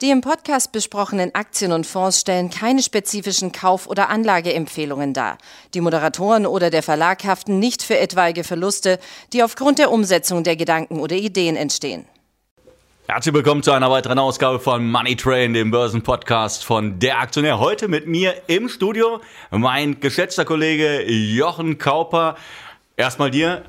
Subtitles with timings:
[0.00, 5.38] Die im Podcast besprochenen Aktien und Fonds stellen keine spezifischen Kauf- oder Anlageempfehlungen dar.
[5.74, 9.00] Die Moderatoren oder der Verlag haften nicht für etwaige Verluste,
[9.32, 12.04] die aufgrund der Umsetzung der Gedanken oder Ideen entstehen.
[13.08, 17.58] Herzlich willkommen zu einer weiteren Ausgabe von Money Train, dem Börsenpodcast von Der Aktionär.
[17.58, 22.36] Heute mit mir im Studio mein geschätzter Kollege Jochen Kauper.
[22.96, 23.64] Erstmal dir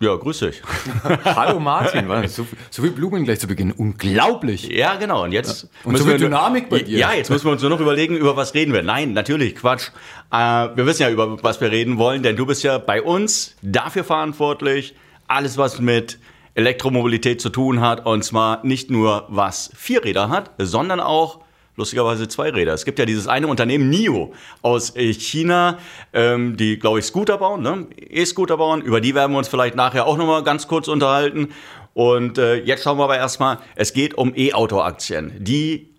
[0.00, 0.62] ja, grüß dich.
[1.24, 3.72] Hallo Martin, so, so viel Blumen gleich zu Beginn.
[3.72, 4.68] Unglaublich.
[4.68, 5.24] Ja, genau.
[5.24, 6.98] Und jetzt und so viel Dynamik bei dir.
[6.98, 8.82] Ja, jetzt müssen wir uns nur noch überlegen, über was reden wir.
[8.82, 9.88] Nein, natürlich, Quatsch.
[10.30, 13.56] Äh, wir wissen ja, über was wir reden wollen, denn du bist ja bei uns
[13.62, 14.94] dafür verantwortlich,
[15.28, 16.18] alles, was mit
[16.54, 18.04] Elektromobilität zu tun hat.
[18.04, 21.40] Und zwar nicht nur, was Vierräder hat, sondern auch
[21.76, 22.74] lustigerweise zwei Räder.
[22.74, 25.78] Es gibt ja dieses eine Unternehmen, NIO, aus äh, China,
[26.12, 27.86] ähm, die, glaube ich, Scooter bauen, ne?
[27.96, 28.82] E-Scooter bauen.
[28.82, 31.48] Über die werden wir uns vielleicht nachher auch nochmal ganz kurz unterhalten.
[31.94, 35.94] Und äh, jetzt schauen wir aber erstmal, es geht um E-Auto-Aktien, die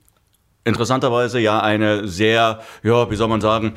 [0.64, 3.74] interessanterweise ja eine sehr, ja, wie soll man sagen,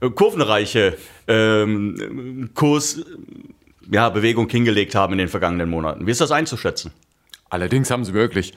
[0.00, 0.96] äh, kurvenreiche
[1.28, 3.00] ähm, Kurs,
[3.90, 6.06] ja, Bewegung hingelegt haben in den vergangenen Monaten.
[6.06, 6.92] Wie ist das einzuschätzen?
[7.48, 8.52] Allerdings haben sie wirklich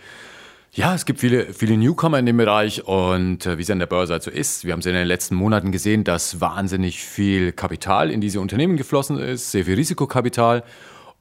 [0.71, 3.87] ja, es gibt viele, viele Newcomer in dem Bereich und äh, wie es an der
[3.87, 7.51] Börse halt so ist, wir haben es in den letzten Monaten gesehen, dass wahnsinnig viel
[7.51, 10.63] Kapital in diese Unternehmen geflossen ist, sehr viel Risikokapital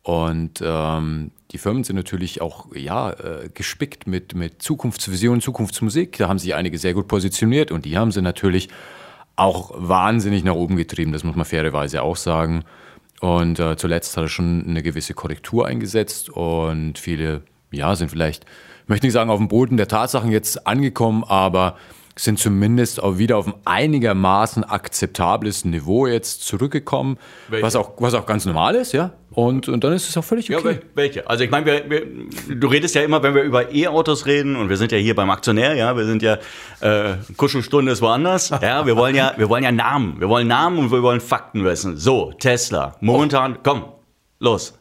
[0.03, 6.19] und ähm, die Firmen sind natürlich auch ja, äh, gespickt mit, mit Zukunftsvisionen, Zukunftsmusik.
[6.19, 8.69] Da haben sich einige sehr gut positioniert und die haben sie natürlich
[9.37, 12.65] auch wahnsinnig nach oben getrieben, das muss man fairerweise auch sagen.
[13.21, 18.47] Und äh, zuletzt hat er schon eine gewisse Korrektur eingesetzt und viele ja, sind vielleicht
[18.89, 21.77] möchte nicht sagen, auf dem Boden der Tatsachen jetzt angekommen, aber
[22.21, 28.27] sind zumindest auch wieder auf ein einigermaßen akzeptables Niveau jetzt zurückgekommen, was auch, was auch
[28.27, 29.13] ganz normal ist, ja.
[29.31, 30.73] Und, und dann ist es auch völlig okay.
[30.73, 31.31] Ja, welche?
[31.31, 31.83] Also ich meine,
[32.49, 35.31] du redest ja immer, wenn wir über E-Autos reden, und wir sind ja hier beim
[35.31, 36.39] Aktionär, ja, wir sind ja,
[36.81, 40.79] äh, Kuschelstunde ist woanders, ja, wir wollen ja, wir wollen ja Namen, wir wollen Namen
[40.79, 41.97] und wir wollen Fakten wissen.
[41.97, 43.61] So, Tesla, momentan, oh.
[43.63, 43.85] komm,
[44.41, 44.75] los.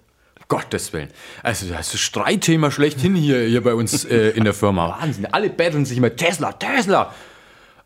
[0.47, 1.09] Gottes Willen.
[1.43, 4.97] Also das ist Streitthema schlechthin hier, hier bei uns äh, in der Firma.
[5.01, 5.25] Wahnsinn.
[5.27, 7.13] Alle betteln sich immer Tesla, Tesla.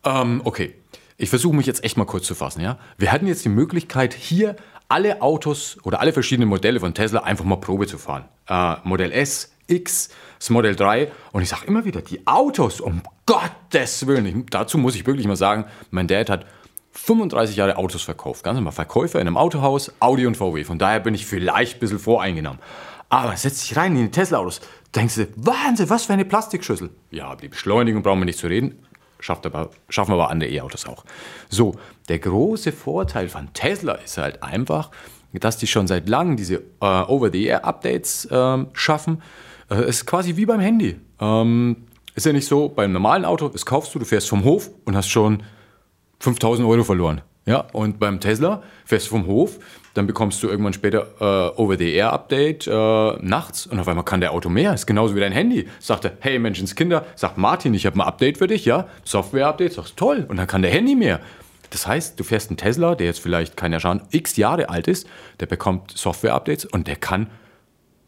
[0.04, 0.76] Ähm, okay,
[1.18, 2.62] ich versuche mich jetzt echt mal kurz zu fassen.
[2.62, 2.78] Ja?
[2.98, 4.56] Wir hatten jetzt die Möglichkeit, hier
[4.88, 8.26] alle Autos oder alle verschiedenen Modelle von Tesla einfach mal Probe zu fahren.
[8.48, 11.12] Äh, Modell S, X, das Modell 3.
[11.32, 14.26] Und ich sage immer wieder, die Autos, um Gottes Willen.
[14.26, 16.46] Ich, dazu muss ich wirklich mal sagen, mein Dad hat
[16.92, 18.44] 35 Jahre Autos verkauft.
[18.44, 20.64] Ganz normal Verkäufer in einem Autohaus, Audi und VW.
[20.64, 22.60] Von daher bin ich vielleicht ein bisschen voreingenommen.
[23.10, 24.62] Aber setz dich rein in die Tesla-Autos.
[24.96, 26.90] Denkst du, Wahnsinn, was für eine Plastikschüssel.
[27.12, 28.86] Ja, die Beschleunigung brauchen wir nicht zu reden.
[29.20, 31.06] Schafft aber, schaffen aber andere E-Autos auch.
[31.50, 31.76] So,
[32.10, 34.92] der große Vorteil von Tesla ist halt einfach,
[35.34, 39.22] dass die schon seit langem diese äh, Over-the-Air-Updates äh, schaffen.
[39.70, 41.00] Es äh, ist quasi wie beim Handy.
[41.20, 44.70] Ähm, ist ja nicht so, beim normalen Auto, das kaufst du, du fährst vom Hof
[44.86, 45.44] und hast schon
[46.22, 47.22] 5000 Euro verloren.
[47.46, 49.58] Ja, und beim Tesla fährst du vom Hof,
[49.96, 52.72] dann bekommst du irgendwann später äh, Over-the-Air-Update äh,
[53.26, 54.76] nachts und auf einmal kann der Auto mehr.
[54.76, 55.68] Ist genauso wie dein Handy.
[55.80, 58.88] Sagt er, hey Menschenskinder, sagt Martin, ich habe ein Update für dich, ja?
[59.04, 60.26] Software-Update, sagst toll.
[60.30, 61.20] Und dann kann der Handy mehr.
[61.72, 65.08] Das heißt, du fährst einen Tesla, der jetzt vielleicht, keine Ahnung, x Jahre alt ist,
[65.40, 67.28] der bekommt Software-Updates und der kann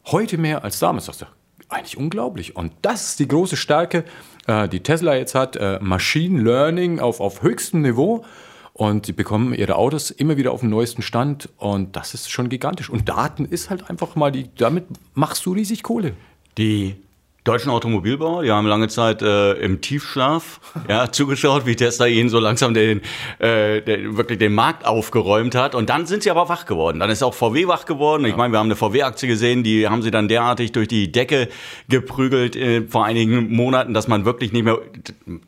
[0.06, 1.06] heute mehr als damals.
[1.06, 1.25] Sagst du,
[1.73, 2.56] eigentlich unglaublich.
[2.56, 4.06] Und das ist die große Stärke,
[4.47, 5.56] äh, die Tesla jetzt hat.
[5.56, 8.25] Äh, Machine Learning auf, auf höchstem Niveau.
[8.73, 11.50] Und sie bekommen ihre Autos immer wieder auf den neuesten Stand.
[11.57, 12.89] Und das ist schon gigantisch.
[12.89, 16.13] Und Daten ist halt einfach mal die, damit machst du riesig Kohle.
[16.57, 16.95] Die
[17.43, 22.39] deutschen Automobilbauer, die haben lange Zeit äh, im Tiefschlaf ja, zugeschaut, wie Tesla ihnen so
[22.39, 23.01] langsam den,
[23.39, 25.75] äh, den, wirklich den Markt aufgeräumt hat.
[25.75, 26.99] Und dann sind sie aber wach geworden.
[26.99, 28.23] Dann ist auch VW wach geworden.
[28.23, 28.29] Ja.
[28.29, 31.49] Ich meine, wir haben eine VW-Aktie gesehen, die haben sie dann derartig durch die Decke
[31.89, 34.79] geprügelt äh, vor einigen Monaten, dass man wirklich nicht mehr.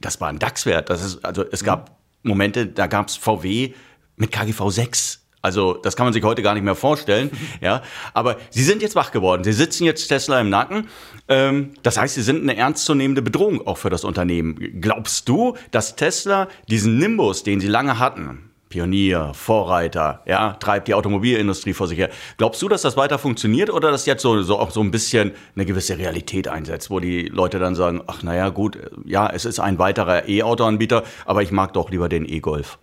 [0.02, 0.90] Das war ein DAX-Wert.
[0.90, 3.74] Das ist, also es gab Momente, da gab es VW
[4.18, 7.30] mit KGV 6 also das kann man sich heute gar nicht mehr vorstellen.
[7.62, 7.84] ja,
[8.16, 9.44] aber sie sind jetzt wach geworden.
[9.44, 10.88] Sie sitzen jetzt Tesla im Nacken.
[11.28, 14.82] Ähm, das heißt, sie sind eine ernstzunehmende Bedrohung auch für das Unternehmen.
[14.82, 20.96] Glaubst du, dass Tesla diesen Nimbus, den sie lange hatten, Pionier, Vorreiter, ja, treibt die
[20.96, 22.10] Automobilindustrie vor sich her.
[22.38, 25.32] Glaubst du, dass das weiter funktioniert oder dass jetzt so, so auch so ein bisschen
[25.56, 29.60] eine gewisse Realität einsetzt, wo die Leute dann sagen, ach naja, gut, ja, es ist
[29.60, 32.80] ein weiterer E-Auto-Anbieter, aber ich mag doch lieber den E-Golf?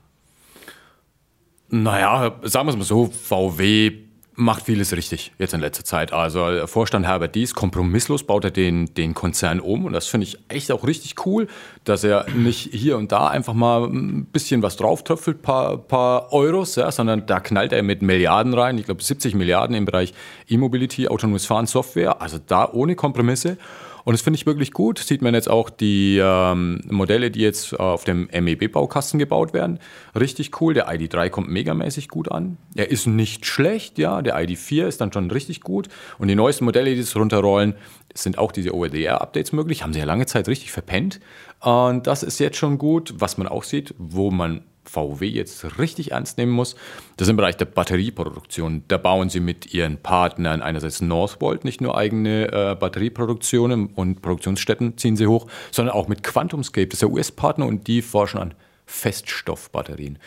[1.75, 3.93] Naja, sagen wir es mal so, VW
[4.35, 6.13] macht vieles richtig jetzt in letzter Zeit.
[6.13, 10.27] Also der Vorstand Herbert Dies, kompromisslos baut er den, den Konzern um und das finde
[10.27, 11.47] ich echt auch richtig cool,
[11.85, 16.77] dass er nicht hier und da einfach mal ein bisschen was drauftöpfelt, paar, paar Euros,
[16.77, 20.13] ja, sondern da knallt er mit Milliarden rein, ich glaube 70 Milliarden im Bereich
[20.49, 23.57] E-Mobility, autonomes Fahren, Software, also da ohne Kompromisse.
[24.05, 24.99] Und das finde ich wirklich gut.
[24.99, 29.79] Sieht man jetzt auch die ähm, Modelle, die jetzt auf dem MEB-Baukasten gebaut werden.
[30.19, 30.75] Richtig cool.
[30.75, 32.57] Der ID3 kommt megamäßig gut an.
[32.75, 34.23] Er ist nicht schlecht, ja.
[34.23, 35.89] Der ID4 ist dann schon richtig gut.
[36.19, 37.75] Und die neuesten Modelle, die jetzt runterrollen,
[38.15, 39.83] sind auch diese OLDR-Updates möglich.
[39.83, 41.21] Haben sie ja lange Zeit richtig verpennt.
[41.61, 43.15] Und das ist jetzt schon gut.
[43.19, 46.75] Was man auch sieht, wo man VW jetzt richtig ernst nehmen muss,
[47.17, 48.85] das ist im Bereich der Batterieproduktion.
[48.89, 54.99] Da bauen sie mit ihren Partnern einerseits Northvolt nicht nur eigene äh, Batterieproduktionen und Produktionsstätten
[54.99, 58.55] ziehen sie hoch, sondern auch mit QuantumScape, das ist der US-Partner und die forschen an
[58.87, 60.19] Feststoffbatterien.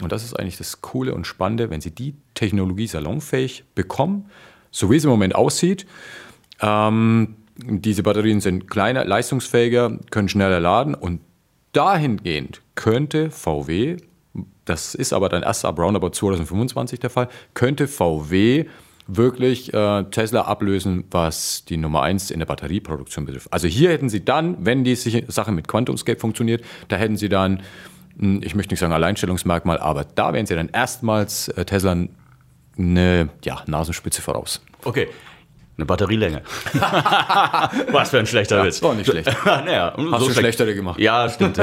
[0.00, 4.30] Und das ist eigentlich das Coole und Spannende, wenn sie die Technologie salonfähig bekommen,
[4.70, 5.86] so wie es im Moment aussieht.
[6.60, 11.20] Ähm, diese Batterien sind kleiner, leistungsfähiger, können schneller laden und
[11.72, 13.96] dahingehend könnte VW,
[14.64, 18.66] das ist aber dann erst ab roundabout 2025 der Fall, könnte VW
[19.06, 23.52] wirklich äh, Tesla ablösen, was die Nummer 1 in der Batterieproduktion betrifft.
[23.52, 27.62] Also hier hätten sie dann, wenn die Sache mit QuantumScape funktioniert, da hätten sie dann,
[28.18, 31.96] hm, ich möchte nicht sagen Alleinstellungsmerkmal, aber da wären sie dann erstmals äh, Tesla
[32.78, 34.62] eine ja, Nasenspitze voraus.
[34.84, 35.08] Okay,
[35.76, 36.42] eine Batterielänge.
[37.92, 38.82] Was für ein schlechter ja, Witz.
[38.82, 39.30] War nicht schlecht.
[39.44, 41.00] naja, Hast so du schlechtere gemacht.
[41.00, 41.58] Ja, stimmt.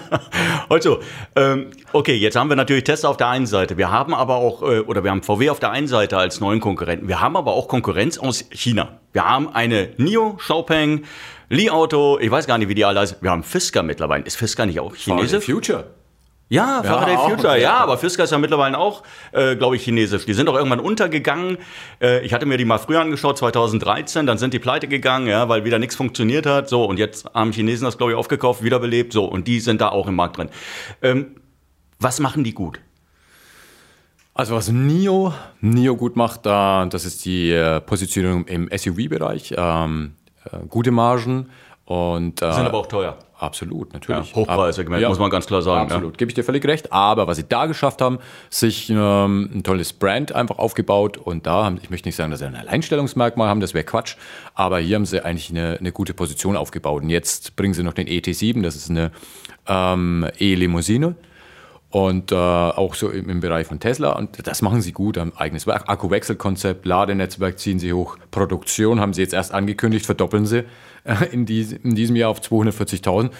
[0.68, 1.00] also,
[1.34, 3.76] ähm, okay, jetzt haben wir natürlich Tesla auf der einen Seite.
[3.76, 6.60] Wir haben aber auch, äh, oder wir haben VW auf der einen Seite als neuen
[6.60, 7.08] Konkurrenten.
[7.08, 9.00] Wir haben aber auch Konkurrenz aus China.
[9.12, 11.04] Wir haben eine NIO, Xiaopeng,
[11.48, 13.16] Li Auto, ich weiß gar nicht, wie die alle heißen.
[13.20, 14.24] Wir haben Fisker mittlerweile.
[14.24, 15.44] Ist Fisker nicht auch Chinesisch?
[15.44, 15.86] Future.
[16.50, 20.26] Ja, Faraday ja, Future, ja, aber Fisker ist ja mittlerweile auch, äh, glaube ich, chinesisch.
[20.26, 21.58] Die sind doch irgendwann untergegangen.
[22.02, 25.48] Äh, ich hatte mir die mal früher angeschaut, 2013, dann sind die pleite gegangen, ja,
[25.48, 26.68] weil wieder nichts funktioniert hat.
[26.68, 29.12] So, und jetzt haben Chinesen das, glaube ich, aufgekauft, wiederbelebt.
[29.12, 30.48] So, und die sind da auch im Markt drin.
[31.02, 31.36] Ähm,
[32.00, 32.80] was machen die gut?
[34.34, 39.54] Also was NIO, NIO gut macht, da, das ist die äh, Positionierung im SUV-Bereich.
[39.56, 40.14] Ähm,
[40.50, 41.48] äh, gute Margen
[41.84, 43.16] und äh, sind aber auch teuer.
[43.40, 44.30] Absolut, natürlich.
[44.30, 45.90] Ja, Hochpreissegment, ja, muss man ganz klar sagen.
[45.90, 46.16] Absolut, ja.
[46.18, 46.92] gebe ich dir völlig recht.
[46.92, 48.18] Aber was sie da geschafft haben,
[48.50, 52.40] sich ähm, ein tolles Brand einfach aufgebaut und da haben, ich möchte nicht sagen, dass
[52.40, 54.16] sie ein Alleinstellungsmerkmal haben, das wäre Quatsch,
[54.54, 57.02] aber hier haben sie eigentlich eine, eine, gute Position aufgebaut.
[57.02, 59.10] Und jetzt bringen sie noch den ET7, das ist eine
[59.66, 61.14] ähm, E-Limousine
[61.90, 64.12] und äh, auch so im, im, Bereich von Tesla.
[64.12, 65.18] Und das machen sie gut.
[65.18, 68.16] Ein eigenes Akkuwechselkonzept, Ladenetzwerk ziehen sie hoch.
[68.30, 70.64] Produktion haben sie jetzt erst angekündigt, verdoppeln sie
[71.04, 73.30] äh, in, dies, in, diesem Jahr auf 240.000.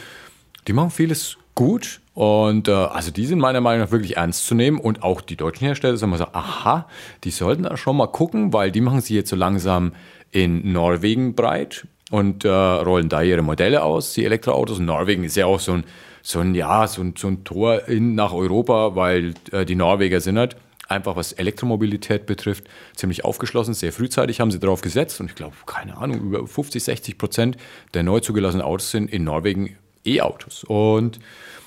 [0.66, 2.00] Die machen vieles gut.
[2.14, 4.80] Und äh, also die sind meiner Meinung nach wirklich ernst zu nehmen.
[4.80, 6.88] Und auch die deutschen Hersteller sagen so, aha,
[7.22, 9.92] die sollten da schon mal gucken, weil die machen sie jetzt so langsam
[10.32, 14.80] in Norwegen breit und äh, rollen da ihre Modelle aus, die Elektroautos.
[14.80, 15.84] Norwegen ist ja auch so ein
[16.22, 20.20] so ein, ja, so ein, so ein Tor in, nach Europa, weil äh, die Norweger
[20.20, 20.56] sind halt
[20.88, 22.64] einfach was Elektromobilität betrifft,
[22.96, 23.74] ziemlich aufgeschlossen.
[23.74, 27.56] Sehr frühzeitig haben sie darauf gesetzt und ich glaube, keine Ahnung, über 50, 60 Prozent
[27.94, 30.64] der neu zugelassenen Autos sind in Norwegen E-Autos.
[30.64, 31.20] Und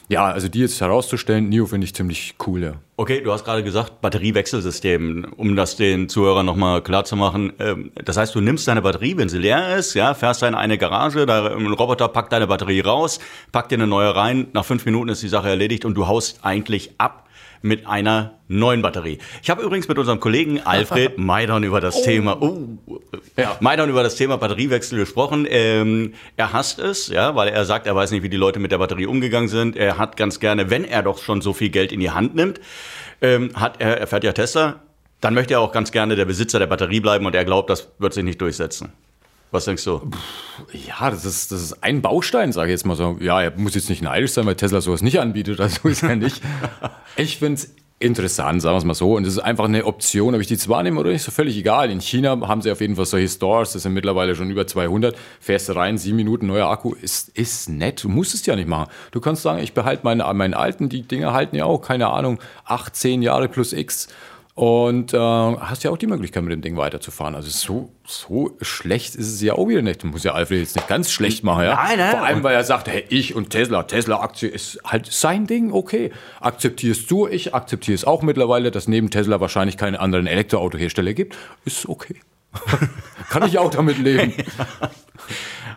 [0.10, 2.62] ja, also die jetzt herauszustellen, NIO finde ich ziemlich cool.
[2.62, 2.74] Ja.
[2.98, 7.54] Okay, du hast gerade gesagt, Batteriewechselsystem, um das den Zuhörern nochmal klar zu machen.
[7.60, 10.78] Ähm, das heißt, du nimmst deine Batterie, wenn sie leer ist, ja, fährst in eine
[10.78, 13.20] Garage, da ein Roboter packt deine Batterie raus,
[13.52, 16.40] packt dir eine neue rein, nach fünf Minuten ist die Sache erledigt und du haust
[16.44, 17.28] eigentlich ab
[17.64, 19.18] mit einer neuen Batterie.
[19.42, 22.04] Ich habe übrigens mit unserem Kollegen Alfred Maidon über das oh.
[22.04, 22.78] Thema, oh,
[23.38, 25.48] ja, Maidon über das Thema Batteriewechsel gesprochen.
[25.50, 28.72] Ähm, er hasst es, ja, weil er sagt, er weiß nicht, wie die Leute mit
[28.74, 29.78] der Batterie umgegangen sind.
[29.78, 32.60] Er hat ganz gerne, wenn er doch schon so viel Geld in die Hand nimmt,
[33.22, 34.82] ähm, hat er, er fährt ja Tesla,
[35.22, 37.94] dann möchte er auch ganz gerne der Besitzer der Batterie bleiben und er glaubt, das
[37.98, 38.92] wird sich nicht durchsetzen.
[39.54, 40.02] Was denkst du?
[40.88, 43.18] Ja, das ist, das ist ein Baustein, sage ich jetzt mal so.
[43.20, 46.16] Ja, er muss jetzt nicht neidisch sein, weil Tesla sowas nicht anbietet, also ist er
[46.16, 46.42] nicht.
[47.18, 49.14] ich finde es interessant, sagen wir es mal so.
[49.14, 51.56] Und es ist einfach eine Option, ob ich die jetzt wahrnehme oder nicht, so völlig
[51.56, 51.92] egal.
[51.92, 55.16] In China haben sie auf jeden Fall solche Stores, das sind mittlerweile schon über 200.
[55.40, 58.04] Fährst rein, sieben Minuten neuer Akku, ist, ist nett.
[58.04, 58.90] Du musst es ja nicht machen.
[59.12, 62.40] Du kannst sagen, ich behalte meine, meinen alten, die Dinger halten ja auch, keine Ahnung,
[62.66, 64.08] acht, zehn Jahre plus X.
[64.56, 67.34] Und äh, hast ja auch die Möglichkeit, mit dem Ding weiterzufahren.
[67.34, 70.04] Also so, so schlecht ist es ja auch wieder nicht.
[70.04, 71.76] Du musst ja Alfred jetzt nicht ganz schlecht machen, ja.
[71.76, 72.12] Nein, nein.
[72.12, 76.12] Vor allem, weil er sagt, hey, ich und Tesla, Tesla-Aktie ist halt sein Ding, okay.
[76.40, 81.36] Akzeptierst du, ich akzeptiere es auch mittlerweile, dass neben Tesla wahrscheinlich keine anderen Elektroautohersteller gibt.
[81.66, 82.18] Ist okay.
[83.30, 84.34] Kann ich auch damit leben.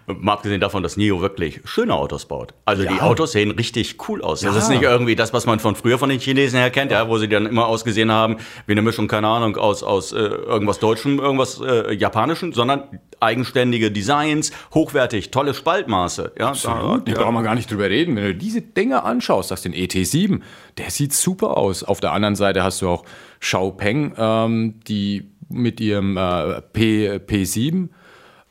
[0.07, 2.55] Mal abgesehen davon, dass NIO wirklich schöne Autos baut.
[2.65, 2.93] Also ja.
[2.93, 4.43] die Autos sehen richtig cool aus.
[4.43, 4.53] Ja.
[4.53, 7.09] Das ist nicht irgendwie das, was man von früher von den Chinesen her kennt, ja,
[7.09, 8.37] wo sie dann immer ausgesehen haben,
[8.67, 12.85] wie eine Mischung, keine Ahnung, aus, aus äh, irgendwas Deutschem, irgendwas äh, Japanischem, sondern
[13.19, 16.33] eigenständige Designs, hochwertig, tolle Spaltmaße.
[16.39, 17.19] Ja, Absolut, da, ja.
[17.19, 18.15] brauchen wir gar nicht drüber reden.
[18.15, 20.41] Wenn du diese Dinge anschaust, das den ET7,
[20.79, 21.83] der sieht super aus.
[21.83, 23.05] Auf der anderen Seite hast du auch
[23.41, 27.89] Xiaopeng, ähm, die mit ihrem äh, P, P7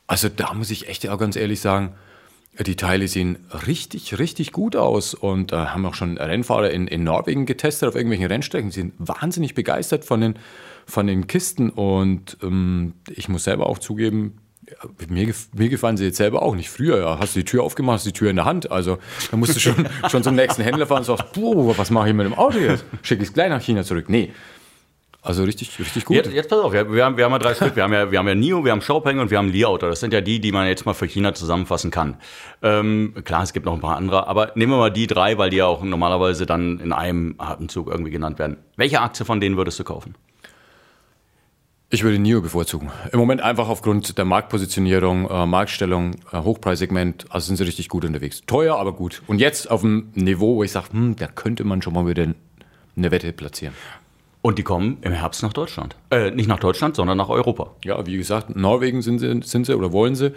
[0.08, 1.96] Also da muss ich echt auch ganz ehrlich sagen,
[2.64, 7.04] die Teile sehen richtig, richtig gut aus und äh, haben auch schon Rennfahrer in, in
[7.04, 8.72] Norwegen getestet auf irgendwelchen Rennstrecken.
[8.72, 10.36] Sie sind wahnsinnig begeistert von den,
[10.86, 14.38] von den Kisten und ähm, ich muss selber auch zugeben,
[15.10, 16.70] mir, mir, gefallen sie jetzt selber auch nicht.
[16.70, 18.72] Früher ja, hast du die Tür aufgemacht, hast die Tür in der Hand.
[18.72, 18.98] Also
[19.30, 22.26] da musst du schon, schon zum nächsten Händler fahren und sagst, was mache ich mit
[22.26, 22.86] dem Auto jetzt?
[23.04, 24.10] Schicke ich es gleich nach China zurück.
[24.10, 24.32] Nee,
[25.26, 26.18] also richtig, richtig gut.
[26.18, 27.76] Jetzt, jetzt pass auf, wir haben, wir haben ja drei Stück.
[27.76, 29.88] Wir haben ja, wir haben ja NIO, wir haben Xiaopeng und wir haben Li Auto.
[29.88, 32.18] Das sind ja die, die man jetzt mal für China zusammenfassen kann.
[32.62, 35.50] Ähm, klar, es gibt noch ein paar andere, aber nehmen wir mal die drei, weil
[35.50, 38.58] die ja auch normalerweise dann in einem Atemzug irgendwie genannt werden.
[38.76, 40.14] Welche Aktie von denen würdest du kaufen?
[41.90, 42.92] Ich würde NIO bevorzugen.
[43.12, 48.06] Im Moment einfach aufgrund der Marktpositionierung, äh, Marktstellung, äh, Hochpreissegment, also sind sie richtig gut
[48.06, 48.44] unterwegs.
[48.46, 49.24] Teuer, aber gut.
[49.26, 52.28] Und jetzt auf einem Niveau, wo ich sage, hm, da könnte man schon mal wieder
[52.96, 53.74] eine Wette platzieren.
[54.46, 55.96] Und die kommen im Herbst nach Deutschland.
[56.12, 57.72] Äh, nicht nach Deutschland, sondern nach Europa.
[57.84, 60.34] Ja, wie gesagt, Norwegen sind sie, sind sie oder wollen sie.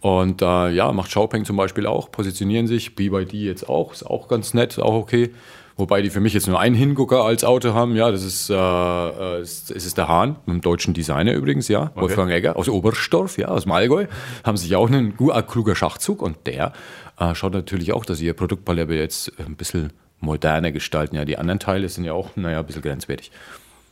[0.00, 4.26] Und äh, ja, macht Schaupeng zum Beispiel auch, positionieren sich, BYD jetzt auch, ist auch
[4.26, 5.30] ganz nett, auch okay.
[5.76, 8.54] Wobei die für mich jetzt nur einen Hingucker als Auto haben, ja, das ist, äh,
[8.56, 12.00] äh es ist der Hahn, mit dem deutschen Designer übrigens, ja, okay.
[12.00, 14.08] Wolfgang Egger aus Oberstorf, ja, aus dem Allgäu,
[14.42, 16.72] haben sich auch einen kluger Schachzug und der
[17.20, 21.16] äh, schaut natürlich auch, dass ihr Produktpalette jetzt ein bisschen moderner gestalten.
[21.16, 23.30] Ja, die anderen Teile sind ja auch, naja, ein bisschen grenzwertig.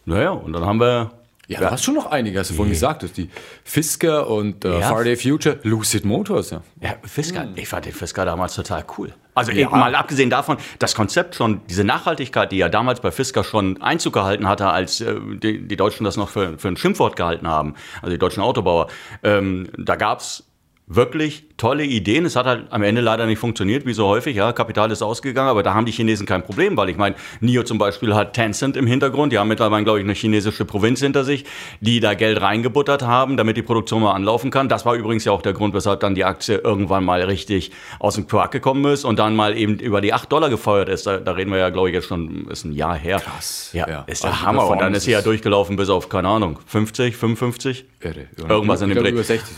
[0.05, 1.13] Naja, und dann haben wir.
[1.49, 3.05] Ja, du hast schon noch einige, hast du vorhin gesagt.
[3.17, 3.29] Die
[3.65, 4.89] Fisker und äh, ja.
[4.89, 6.51] Faraday Future, Lucid Motors.
[6.51, 9.13] Ja, ja Fisker, ich fand den Fisker damals total cool.
[9.35, 9.69] Also ja.
[9.69, 14.13] mal abgesehen davon, das Konzept schon, diese Nachhaltigkeit, die ja damals bei Fisker schon Einzug
[14.13, 17.75] gehalten hatte, als äh, die, die, Deutschen das noch für, für ein Schimpfwort gehalten haben,
[18.03, 18.89] also die deutschen Autobauer,
[19.23, 20.45] ähm, da gab's
[20.87, 22.25] wirklich tolle Ideen.
[22.25, 24.35] Es hat halt am Ende leider nicht funktioniert, wie so häufig.
[24.35, 27.63] Ja, Kapital ist ausgegangen, aber da haben die Chinesen kein Problem, weil ich meine, NIO
[27.63, 29.33] zum Beispiel hat Tencent im Hintergrund.
[29.33, 31.45] Die haben mittlerweile, glaube ich, eine chinesische Provinz hinter sich,
[31.81, 34.69] die da Geld reingebuttert haben, damit die Produktion mal anlaufen kann.
[34.69, 38.17] Das war übrigens ja auch der Grund, weshalb dann die Aktie irgendwann mal richtig aus
[38.17, 41.07] dem Quark gekommen ist und dann mal eben über die 8 Dollar gefeuert ist.
[41.07, 43.21] Da, da reden wir ja, glaube ich, jetzt schon, ist ein Jahr her.
[43.21, 43.71] Krass.
[43.73, 44.05] Ja, ja.
[44.09, 44.69] ist der also Hammer.
[44.69, 47.85] Und dann ist sie ja durchgelaufen bis auf, keine Ahnung, 50, 55?
[48.01, 48.27] Irre.
[48.49, 49.15] Irgendwas in dem Dreh.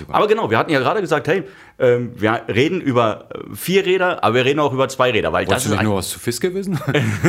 [0.08, 1.44] Aber genau, wir hatten ja gerade gesagt, hey,
[1.94, 5.32] ähm, wir reden über äh, vier Räder, aber wir reden auch über zwei Räder.
[5.32, 6.78] Weil Wolltest das du nicht nur was zu Fiske wissen?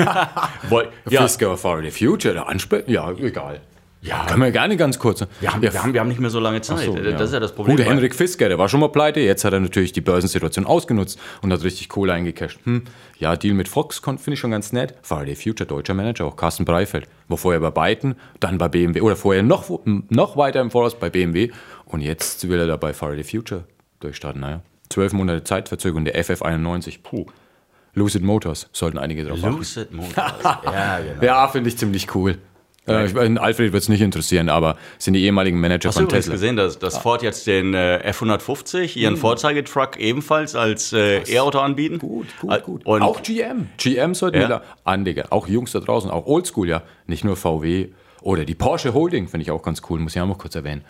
[0.69, 1.21] Woll, ja.
[1.21, 3.61] Fiske for the Future, der Ansprech ja, egal.
[4.05, 5.25] Ja, können wir gerne ganz kurz.
[5.39, 6.85] Wir haben, wir haben, wir haben nicht mehr so lange Zeit.
[6.85, 7.11] So, ja.
[7.11, 7.75] Das ist ja das Problem.
[7.75, 9.19] Gut, Henrik Fisker, der war schon mal pleite.
[9.19, 12.59] Jetzt hat er natürlich die Börsensituation ausgenutzt und hat richtig Kohle eingecasht.
[12.65, 12.83] Hm,
[13.17, 14.93] ja, Deal mit Fox finde ich schon ganz nett.
[15.01, 17.07] Faraday Future, deutscher Manager, auch Carsten Breifeld.
[17.29, 21.09] War vorher bei Byton, dann bei BMW oder vorher noch, noch weiter im Voraus bei
[21.09, 21.49] BMW
[21.85, 23.63] und jetzt will er da bei Faraday Future
[24.05, 24.41] durchstarten.
[24.41, 27.25] Naja, zwölf Monate Zeitverzögerung, der FF91, puh.
[27.93, 29.57] Lucid Motors sollten einige drauf haben.
[29.57, 30.15] Lucid Motors,
[30.65, 31.23] ja, genau.
[31.23, 32.37] Ja, finde ich ziemlich cool.
[32.87, 36.17] Äh, ich, Alfred wird es nicht interessieren, aber sind die ehemaligen Manager Hast von Tesla.
[36.17, 39.17] Hast du gesehen, dass, dass Ford jetzt den äh, F150, ihren mhm.
[39.17, 41.99] Vorzeigetruck, ebenfalls als äh, E-Auto anbieten?
[41.99, 42.85] Gut, gut, gut.
[42.85, 43.69] Und auch GM.
[43.77, 44.43] GM sollten ja.
[44.43, 45.23] wir da anlegen.
[45.31, 46.83] Auch Jungs da draußen, auch Oldschool, ja.
[47.07, 47.89] Nicht nur VW
[48.21, 50.83] oder die Porsche Holding, finde ich auch ganz cool, muss ich auch noch kurz erwähnen.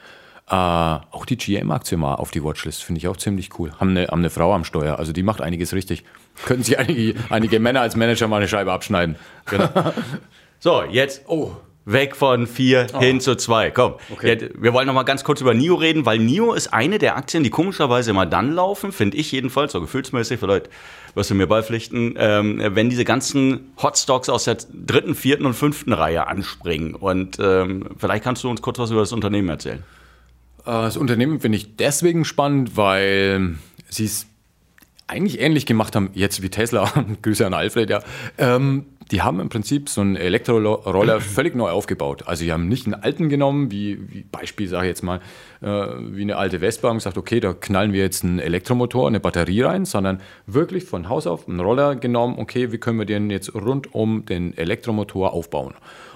[0.48, 3.72] Äh, auch die GM-Aktie mal auf die Watchlist, finde ich auch ziemlich cool.
[3.80, 6.04] Haben eine, haben eine Frau am Steuer, also die macht einiges richtig.
[6.46, 9.16] Könnten sich einige, einige Männer als Manager mal eine Scheibe abschneiden.
[9.46, 9.70] Genau.
[10.60, 11.24] so, jetzt.
[11.28, 11.52] Oh.
[11.88, 13.00] Weg von vier oh.
[13.00, 13.70] hin zu zwei.
[13.70, 14.30] Komm, okay.
[14.30, 17.16] Jetzt, wir wollen noch mal ganz kurz über NIO reden, weil NIO ist eine der
[17.16, 20.72] Aktien, die komischerweise immer dann laufen, finde ich jedenfalls, so gefühlsmäßig, vielleicht
[21.14, 25.94] wirst du mir beipflichten, ähm, wenn diese ganzen Hotstocks aus der dritten, vierten und fünften
[25.94, 26.96] Reihe anspringen.
[26.96, 29.84] Und ähm, vielleicht kannst du uns kurz was über das Unternehmen erzählen.
[30.66, 33.56] Äh, das Unternehmen finde ich deswegen spannend, weil
[33.90, 34.28] sie es
[35.08, 36.92] eigentlich ähnlich gemacht haben, jetzt wie Tesla,
[37.22, 38.02] Grüße an Alfred, ja.
[38.38, 42.24] Ähm, die haben im Prinzip so einen Elektroroller völlig neu aufgebaut.
[42.26, 45.20] Also die haben nicht einen alten genommen, wie, wie Beispiel sage ich jetzt mal,
[45.62, 49.20] äh, wie eine alte Vespa und gesagt, okay, da knallen wir jetzt einen Elektromotor, eine
[49.20, 53.30] Batterie rein, sondern wirklich von Haus auf einen Roller genommen, okay, wie können wir den
[53.30, 55.76] jetzt rund um den Elektromotor aufbauen.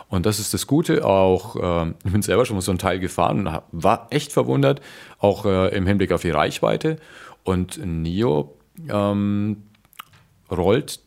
[0.10, 1.06] Und das ist das Gute.
[1.06, 4.82] Auch äh, ich bin selber schon mal so ein Teil gefahren und war echt verwundert,
[5.20, 6.98] auch äh, im Hinblick auf die Reichweite.
[7.44, 8.58] Und NIO
[8.90, 9.64] ähm,
[10.52, 11.00] rollt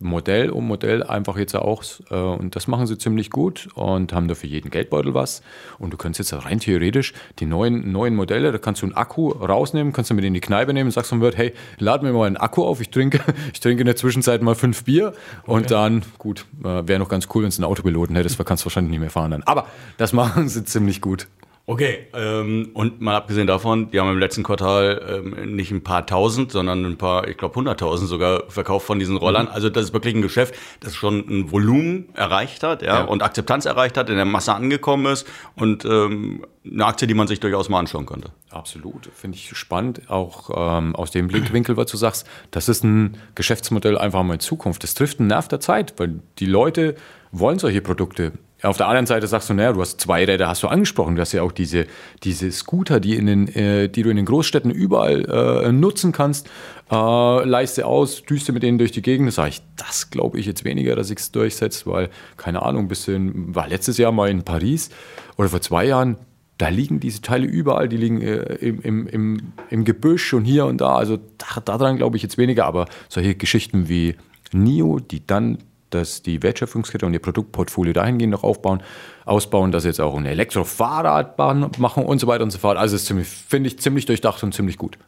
[0.00, 1.82] Modell um Modell einfach jetzt auch.
[2.10, 5.42] Äh, und das machen sie ziemlich gut und haben da für jeden Geldbeutel was.
[5.78, 9.30] Und du kannst jetzt rein theoretisch die neuen, neuen Modelle, da kannst du einen Akku
[9.30, 12.26] rausnehmen, kannst du mit in die Kneipe nehmen, sagst vom Wirt, hey, lad mir mal
[12.26, 13.20] einen Akku auf, ich trinke,
[13.52, 15.12] ich trinke in der Zwischenzeit mal fünf Bier
[15.46, 15.68] und okay.
[15.68, 18.90] dann, gut, äh, wäre noch ganz cool, wenn es einen Autopiloten hättest, kannst du wahrscheinlich
[18.90, 19.42] nicht mehr fahren dann.
[19.44, 21.26] Aber das machen sie ziemlich gut.
[21.68, 26.06] Okay, ähm, und mal abgesehen davon, die haben im letzten Quartal ähm, nicht ein paar
[26.06, 29.46] tausend, sondern ein paar, ich glaube hunderttausend sogar verkauft von diesen Rollern.
[29.46, 29.52] Mhm.
[29.52, 33.04] Also das ist wirklich ein Geschäft, das schon ein Volumen erreicht hat ja, ja.
[33.04, 37.26] und Akzeptanz erreicht hat, in der Masse angekommen ist und ähm, eine Aktie, die man
[37.26, 38.30] sich durchaus mal anschauen könnte.
[38.50, 42.28] Absolut, finde ich spannend, auch ähm, aus dem Blickwinkel, was du sagst.
[42.52, 44.84] Das ist ein Geschäftsmodell einfach mal in Zukunft.
[44.84, 46.94] Das trifft einen Nerv der Zeit, weil die Leute
[47.32, 48.32] wollen solche Produkte.
[48.66, 51.14] Auf der anderen Seite sagst du, naja, du hast zwei Räder, hast du angesprochen.
[51.14, 51.86] Du hast ja auch diese,
[52.24, 55.24] diese Scooter, die, in den, äh, die du in den Großstädten überall
[55.66, 56.48] äh, nutzen kannst.
[56.90, 59.32] Äh, leiste aus, düste mit denen durch die Gegend.
[59.32, 63.54] Sage ich, das glaube ich jetzt weniger, dass ich es durchsetzt, weil, keine Ahnung, bisschen,
[63.54, 64.90] war letztes Jahr mal in Paris
[65.36, 66.16] oder vor zwei Jahren,
[66.58, 70.66] da liegen diese Teile überall, die liegen äh, im, im, im, im Gebüsch und hier
[70.66, 70.96] und da.
[70.96, 71.18] Also
[71.64, 74.16] daran glaube ich jetzt weniger, aber solche Geschichten wie
[74.52, 75.58] NIO, die dann
[75.96, 78.82] dass die Wertschöpfungskette und ihr Produktportfolio dahingehend noch aufbauen,
[79.24, 81.38] ausbauen, dass sie jetzt auch ein Elektrofahrrad
[81.78, 82.78] machen und so weiter und so fort.
[82.78, 84.98] Also finde ich, ziemlich durchdacht und ziemlich gut.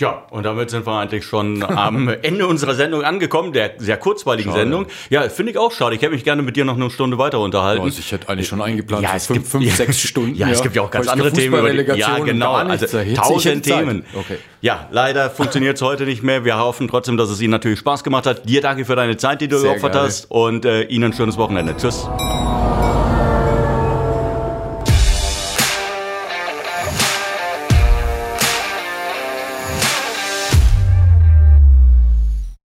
[0.00, 4.50] Ja, und damit sind wir eigentlich schon am Ende unserer Sendung angekommen, der sehr kurzweiligen
[4.50, 4.62] schade.
[4.62, 4.86] Sendung.
[5.10, 5.94] Ja, finde ich auch schade.
[5.94, 7.82] Ich hätte mich gerne mit dir noch eine Stunde weiter unterhalten.
[7.82, 10.34] Also ich hätte eigentlich schon eingeplant, ja, es fünf, gibt, fünf, sechs Stunden.
[10.34, 11.58] Ja, es gibt ja auch ganz andere Themen.
[11.58, 12.54] Über die, ja, genau.
[12.54, 14.04] Also tausend Themen.
[14.14, 14.38] Okay.
[14.62, 16.44] Ja, leider funktioniert es heute nicht mehr.
[16.44, 18.48] Wir hoffen trotzdem, dass es Ihnen natürlich Spaß gemacht hat.
[18.48, 21.36] Dir danke für deine Zeit, die du sehr geopfert hast und äh, Ihnen ein schönes
[21.36, 21.76] Wochenende.
[21.76, 22.08] Tschüss.